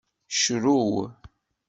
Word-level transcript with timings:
Crew. 0.27 1.13